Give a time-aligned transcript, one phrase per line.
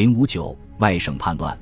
[0.00, 1.54] 零五九外省叛乱，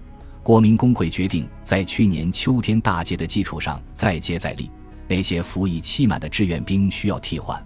[0.44, 4.71] 国民工会决定在去年秋天大捷的基础上再接再厉。
[5.08, 7.61] 那些服役期满的志愿兵需要替换，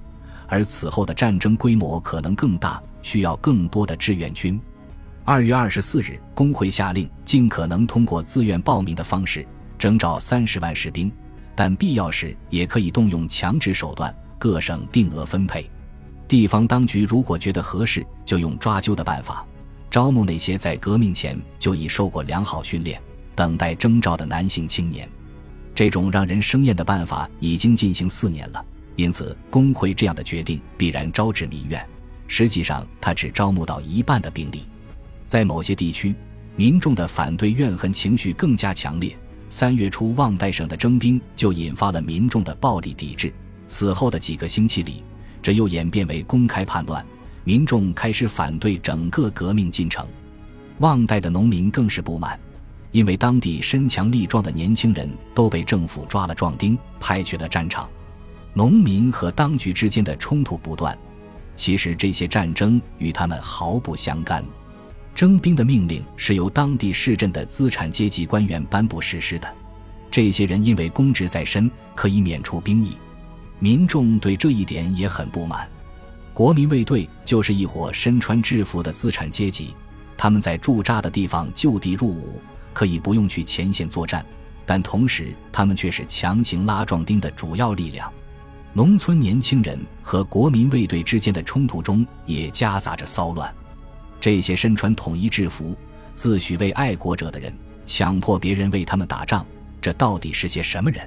[0.47, 4.59] 而此后的战争规模可能更大，需要更多的志愿军。
[5.27, 9.47] 二月二十四日，工会下令尽可能通过自愿报名的方式
[9.79, 11.13] 征召三十万士兵，
[11.55, 15.71] 但必要时也可以动用强制手段，各省定额分配。
[16.27, 19.45] 地方当局如果觉得合适，就用抓阄的办法，
[19.93, 22.99] 招募那些在革命前就已受过良好训练、
[23.35, 25.07] 等待征召的男性青年。
[25.75, 28.65] 这种让人生厌的办法已经进行四年了，
[28.97, 31.87] 因此工会这样的决定必然招致民怨。
[32.27, 34.63] 实际上，他只招募到一半的兵力。
[35.27, 36.15] 在某些地区，
[36.57, 39.15] 民众的反对怨恨情绪更加强烈。
[39.51, 43.31] 三月初，旺代省的征兵就引发了民众的暴力抵制。
[43.67, 45.05] 此后的几个星期里，
[45.43, 47.05] 这又演变为公开叛乱，
[47.45, 50.07] 民众开始反对整个革命进程。
[50.79, 52.39] 旺代的农民更是不满。
[52.91, 57.89] 因为当地身强力壮的年轻人都被政府抓了壮丁，派去了战场，
[58.53, 60.97] 农民和当局之间的冲突不断。
[61.57, 64.45] 其实这些战争与他们毫不相干。
[65.15, 69.49] 征兵的命令是由当地市镇的资产阶级官员颁布实施的，
[70.11, 72.93] 这些人因为公职在身，可以免除兵役。
[73.59, 75.67] 民众对这一点也很不满。
[76.35, 79.75] 国民卫队就是一伙身穿制服的资产阶级，
[80.17, 82.41] 他们在驻扎的地方就地入伍。
[82.73, 84.25] 可以不用去前线作战，
[84.65, 88.11] 但同时他们却是强行拉壮丁的主要力量。
[88.73, 93.55] 农村年轻人和国民卫队之间的冲突中也夹杂着骚乱。
[94.19, 95.77] 这些身穿统一制服、
[96.15, 99.45] 自诩为爱国者的人，强迫别人为他们打仗，
[99.79, 101.07] 这到底是些什么人？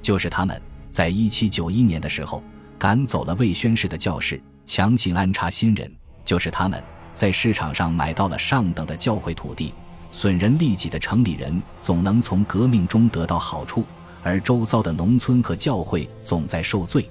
[0.00, 2.44] 就是他们在一七九一年的时候
[2.78, 4.40] 赶走了未宣誓的教士，
[4.74, 5.86] 强行安插新人；
[6.24, 9.74] 就是他们在市场上买到了上等的教会土地。
[10.10, 13.84] 损人利己的城里人总能从革命中得到好处，
[14.22, 17.06] 而周遭的农村和教会总在受罪。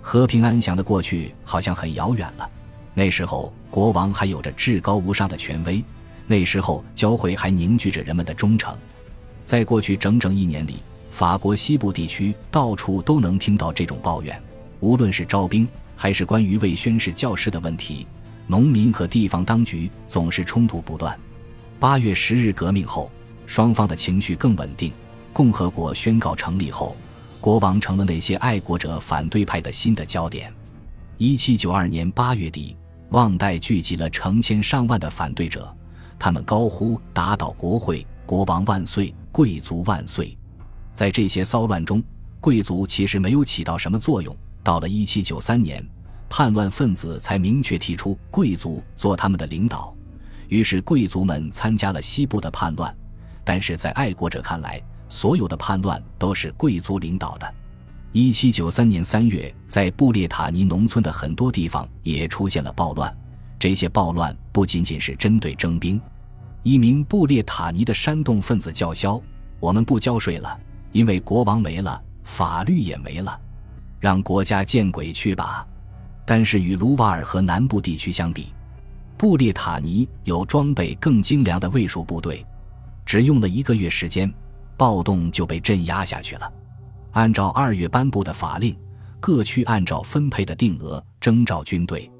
[0.00, 2.50] 和平安详的过去好像很遥远了。
[2.94, 5.84] 那时候国王还有着至高无上的权威，
[6.26, 8.74] 那时候教会还凝聚着人们的忠诚。
[9.44, 10.76] 在过去整整一年里，
[11.10, 14.42] 法国西部地区到处都能听到这种抱怨，
[14.80, 18.06] 无论是招兵还是关于为宣誓教师的问题，
[18.46, 21.18] 农民和地方当局总是冲突不断。
[21.78, 23.10] 八月十日革命后，
[23.46, 24.92] 双方的情绪更稳定。
[25.32, 26.96] 共和国宣告成立后，
[27.40, 30.52] 国王成了那些爱国者反对派的新的焦点。
[31.18, 32.76] 一七九二年八月底，
[33.10, 35.74] 旺代聚集了成千上万的反对者，
[36.18, 40.36] 他们高呼“打倒国会，国王万岁，贵族万岁”。
[40.94, 42.02] 在这些骚乱中，
[42.40, 44.34] 贵族其实没有起到什么作用。
[44.64, 45.86] 到了一七九三年，
[46.28, 49.94] 叛乱分子才明确提出贵族做他们的领导。
[50.48, 52.94] 于是，贵族们参加了西部的叛乱，
[53.44, 57.54] 但是在爱国者看来，所有的叛乱都是贵族领导的。
[58.12, 63.14] 一七九三年三月，在布列塔尼农村的很多地方也出现了暴乱。
[63.58, 66.00] 这些暴乱不仅仅是针对征兵。
[66.62, 69.20] 一名布列塔尼的煽动分子叫嚣
[69.60, 70.58] ：“我们不交税了，
[70.92, 73.38] 因为国王没了，法律也没了，
[74.04, 75.66] 让国家见鬼去吧！”
[76.26, 78.52] 但是与卢瓦尔河南部地区相比，
[79.16, 82.44] 布列塔尼有装备更精良的卫戍部队，
[83.06, 84.30] 只用了一个月时间，
[84.76, 86.52] 暴动就被镇压下去了。
[87.12, 88.76] 按照二月颁布的法令，
[89.20, 92.10] 各区按照分配的定额征召军队，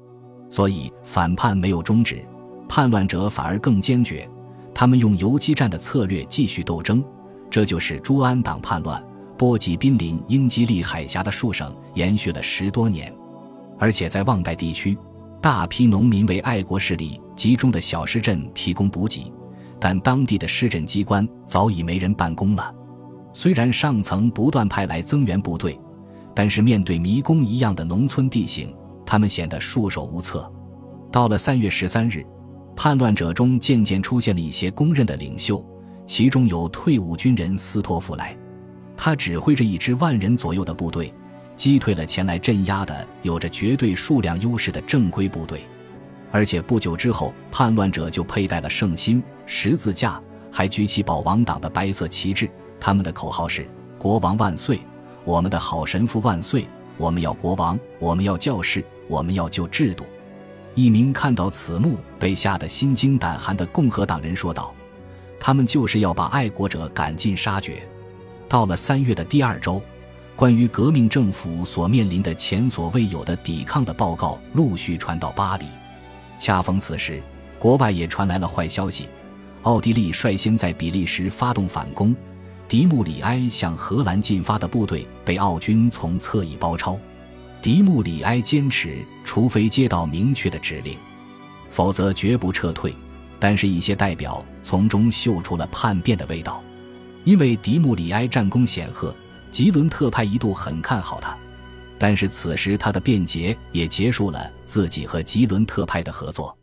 [0.49, 2.25] 所以反叛没有终止，
[2.67, 4.27] 叛乱者反而更坚决。
[4.73, 7.03] 他们用游击战的策略继续斗争，
[7.47, 9.03] 这就是朱安党叛乱，
[9.37, 13.13] 波及濒临英吉利海峡的数省，延续了十多年，
[13.77, 14.97] 而且在旺代地区。
[15.41, 19.31] 大批农民为爱国势力集中的小市镇提供补给，
[19.79, 22.73] 但当地的市镇机关早已没人办公了。
[23.31, 25.79] 虽然上层不断派来增援部队，
[26.33, 28.73] 但是面对迷宫一样的农村地形，
[29.05, 30.51] 他们显得束手无策。
[31.11, 32.25] 到了三月十三日，
[32.75, 35.63] 叛乱者中渐渐出现了一些公认的领袖，
[36.07, 38.35] 其中有退伍军人斯托夫莱，
[38.97, 41.13] 他指挥着一支万人左右的部队。
[41.55, 45.61] 击退了前来镇压的有着绝对数量优势的正规部队，
[46.29, 50.21] 而且不久之后，叛乱者就佩戴了圣心、十字架，
[50.51, 52.49] 还举起保王党的白色旗帜。
[52.77, 53.65] 他们的口号是
[53.97, 54.81] “国王万岁，
[55.23, 56.67] 我们的好神父万岁，
[56.97, 60.05] 我们要国王，我们要教士，我们要旧制度。”
[60.75, 64.75] 一名看到此幕被吓得心惊胆寒的共和党人说道
[65.39, 67.81] ：“他们就是要把爱国者赶尽杀绝。”
[68.47, 69.81] 到了三月的第二周。
[70.35, 75.65] 关于革命政府所面临的前所未有的抵抗的报告陆续传到巴黎。
[76.37, 77.23] 恰逢此时，
[77.57, 79.07] 国外也传来了坏消息：
[79.61, 82.13] 奥地利率先在比利时发动反攻，
[82.67, 86.99] 迪穆里埃向荷兰进发的部队被奥军从侧翼包抄。
[87.61, 90.97] 迪穆里埃坚持，除非接到明确的指令，
[91.71, 92.93] 否则绝不撤退。
[93.39, 96.61] 但是，一些代表从中嗅出了叛变的味道，
[97.25, 99.13] 因为迪穆里埃战功显赫，
[99.51, 101.35] 吉伦特派一度很看好他。
[101.97, 106.55] 但是此时他的辩解也结束了自己和吉伦特派的合作。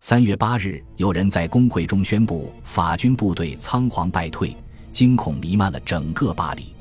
[0.00, 4.56] 三月八日，有人在工会中宣布法军部队仓皇败退，
[4.90, 6.74] 惊恐弥漫了整个巴黎。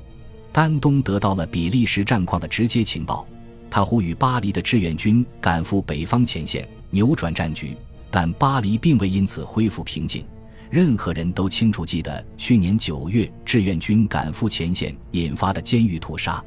[0.52, 3.28] 丹东得到了比利时战况的直接情报，
[3.70, 7.76] 他呼吁巴黎的志愿军赶赴北方前线，扭转战局。
[8.10, 10.26] 但巴黎并未因此恢复平静。
[10.70, 16.44] 任何人都清楚记得去年九月志愿军赶赴前线引发的监狱屠杀。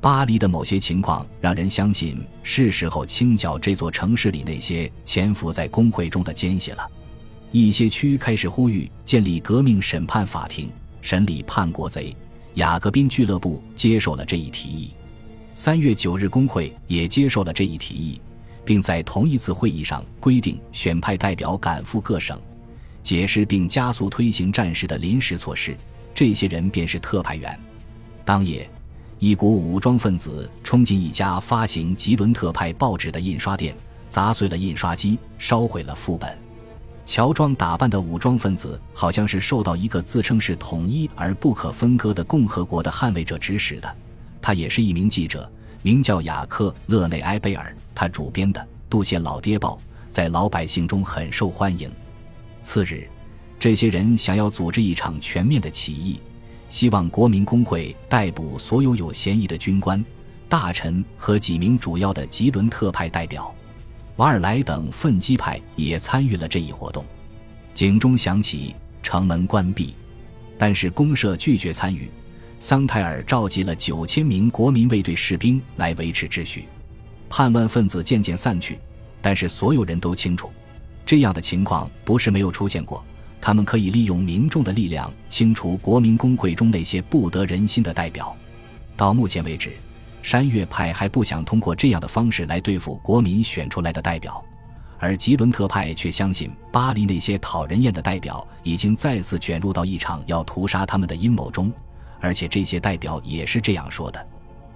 [0.00, 6.90] 巴黎的某些情况让人相信是时候清剿这座城市里那些潜伏在工会中的奸细了。
[7.50, 10.70] 一些区开始呼吁建立革命审判法庭，
[11.02, 12.16] 审理叛国贼。
[12.54, 14.90] 雅各宾俱乐部接受了这一提议。
[15.54, 18.20] 三月九日，工会也接受了这一提议。
[18.64, 22.38] 并在同一次会议上规定选派代表赶赴各省，
[23.08, 25.74] 解释并加速推行战时的临时措施。
[26.14, 27.58] 这些人便是特派员。
[28.22, 28.68] 当夜，
[29.18, 33.74] 一股武装分子冲进一家发行吉伦特派报纸的印刷店，
[34.10, 36.38] 砸碎了印刷机，烧毁了副本。
[37.06, 43.96] 乔装打扮的武装分子好像是受到一个自称是统一而不可分割的共和国的捍卫者指使的。
[44.42, 45.50] 他也是一名记者。
[45.80, 48.60] 名叫雅克·勒内埃贝尔，他主编的
[48.90, 51.90] 《杜谢老爹报》在老百姓中很受欢迎。
[52.62, 53.08] 次日，
[53.58, 56.20] 这些人想要组织一场全面的起义，
[56.68, 60.04] 希望国民工会逮捕所有有嫌疑的军官、
[60.48, 63.54] 大臣和几名主要的吉伦特派代表。
[64.16, 67.04] 瓦尔莱等奋击派也参与了这一活动。
[67.72, 69.94] 警钟响起，城门关闭，
[70.58, 72.10] 但是公社拒绝参与。
[72.60, 76.64] 桑泰尔召集了九千名国民卫队士兵来维持秩序，
[77.28, 78.76] 叛乱分子渐渐散去，
[79.22, 80.50] 但是所有人都清楚，
[81.08, 83.02] 这样的情况不是没有出现过。
[83.40, 88.36] 他们可以利用民众的力量清除国民工会中那些不得人心的代表。
[88.94, 89.72] 到目前为止，
[90.22, 94.44] 山岳派还不想通过这样的方式来对付国民选出来的代表，
[94.98, 101.72] 而吉伦特派却相信巴黎那些讨人厌的代表已经再次卷入到一场要屠杀他们的阴谋中。
[102.20, 104.26] 而且这些代表也是这样说的。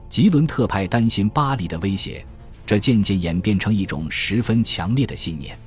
[0.08, 2.24] 吉伦特派担心巴黎的威胁，
[2.64, 5.58] 这渐渐演变成一种十分强烈的信念。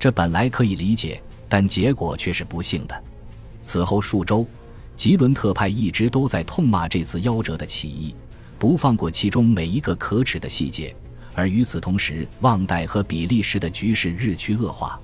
[0.00, 3.04] 这本来可以理解，但结果却是不幸的。
[3.60, 4.46] 此后数周，
[4.96, 8.14] 吉伦特派一直都在痛骂这次夭折的起义，
[8.58, 10.96] 不放过其中每一个可耻的细节。
[11.34, 14.98] 而与此同时，旺代和比利时的局势日趋恶化。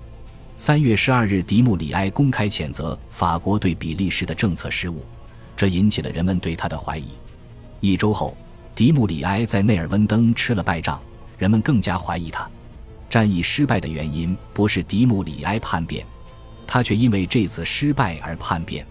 [0.57, 5.05] 三月十二日，迪穆里埃公开谴责法国对比利时的政策失误。
[5.55, 7.09] 这引起了人们对他的怀疑。
[7.81, 8.35] 一周后，
[8.75, 10.99] 迪穆里埃在内尔温登吃了败仗，
[11.37, 12.49] 人们更加怀疑他。
[13.09, 16.07] 战役失败的原因不是迪穆里埃叛变，
[16.67, 18.87] 他却因为这次失败而叛变。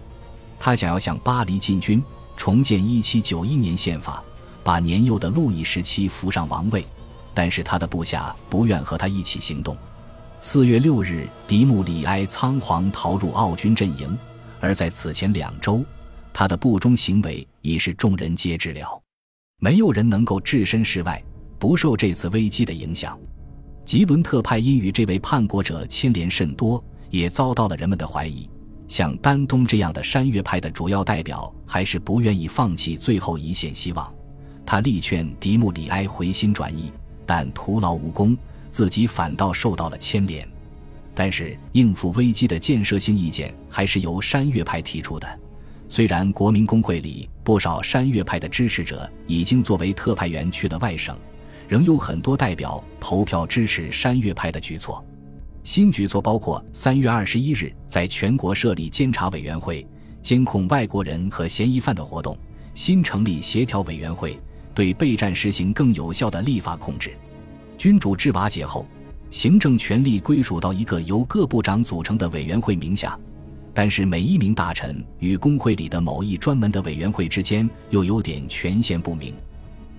[0.59, 2.01] 他想要向巴黎进军，
[2.38, 4.23] 重建1791年宪法，
[4.63, 6.85] 把年幼的路易十七扶上王位。
[7.33, 9.75] 但是他的部下不愿和他一起行动。
[10.39, 14.17] 四月六日，迪穆里埃仓皇逃入奥军阵营，
[14.62, 15.84] 而在此前两周。
[16.31, 19.01] 他的不忠行为已是众人皆知了，
[19.60, 21.22] 没有人能够置身事外，
[21.60, 23.19] 不受这次危机的影响。
[23.86, 28.50] 吉伦特派因与这位叛国者牵连甚多，也遭到了人们的怀疑。
[28.88, 34.12] 像丹东这样的山岳派的主要代表，还是不愿意放弃最后一线希望。
[34.65, 36.92] 他力劝迪穆里埃回心转意，
[37.27, 38.36] 但徒劳无功，
[38.72, 40.48] 自己反倒受到了牵连。
[41.13, 45.39] 但是应付危机的建设性意见，还是由山岳派提出的。
[45.88, 51.15] 虽然国民工会里不少山岳派的支持者已经作为特派员去了外省，
[51.67, 55.03] 仍有很多代表投票支持山岳派的举措。
[55.63, 59.86] 新举措包括三月二十一日在全国设立监察委员会，
[60.22, 62.36] 监控外国人和嫌疑犯的活动；
[62.74, 64.39] 新成立协调委员会，
[64.74, 67.13] 对备战实行更有效的立法控制。
[67.77, 68.86] 君主制瓦解后，
[69.31, 73.17] 行政权力归属到一个由各部长组成的委员会名下。
[73.74, 79.34] 但是每一名大臣与工会里的某一专门的委员会之间又有点权限不明。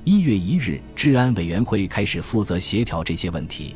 [0.08, 3.74] 一月一日，治安委员会开始负责协调这些问题，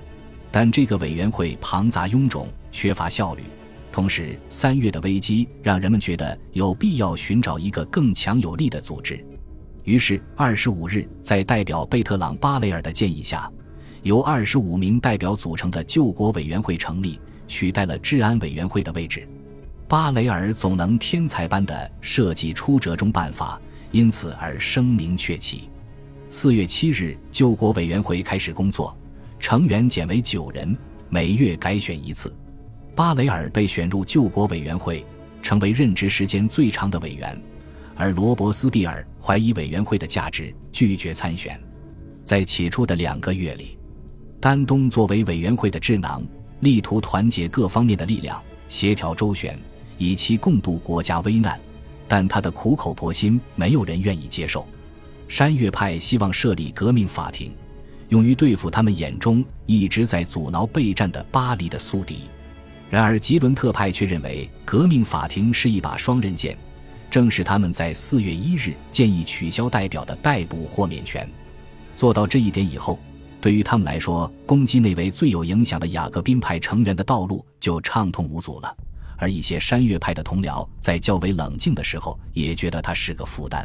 [0.53, 3.43] 但这个委员会庞杂臃肿，缺乏效率。
[3.91, 9.27] 同时，三月的危机让人们觉得有必要寻找一个更强有力的组织。
[9.83, 13.51] 于是，二十五日，在代表贝特朗·巴雷尔的建议下，
[14.05, 17.19] 由二十五名代表组成的救国委员会成立。
[17.49, 19.29] 取代了治安委员会的位置。
[19.89, 23.61] 巴雷尔总能天才般的设计出折中办法，
[23.91, 25.69] 因此而声名鹊起。
[26.33, 28.97] 四月七日，救国委员会开始工作，
[29.41, 32.33] 成员减为九人，每月改选一次。
[32.95, 35.05] 巴雷尔被选入救国委员会，
[35.43, 37.37] 成为任职时间最长的委员，
[37.97, 41.61] 而罗伯斯庇尔怀疑委员会的价值，拒绝参选。
[42.25, 43.77] 在起初的两个月里，
[44.39, 46.25] 丹东作为委员会的智囊，
[46.61, 49.59] 力图团结各方面的力量，协调周旋。
[49.99, 51.61] 以期共度国家危难，
[52.07, 54.65] 但他的苦口婆心没有人愿意接受。
[55.31, 57.55] 山岳派希望设立革命法庭，
[58.09, 62.23] 用于对付他们眼中一直在阻挠备战的巴黎的宿敌。
[62.91, 66.59] 然而吉伦特派却认为革命法庭是一把双刃剑，
[67.09, 71.31] 正是他们在四月一日建议取消代表的逮捕豁免权。
[71.95, 72.99] 做到这一点以后，
[73.41, 78.77] 对于他们来说，攻击那位最有影响的雅各宾派成员的道路就畅通无阻了。
[79.17, 83.65] 而一些山岳派的同僚在较为冷静的时候，也觉得他是个负担。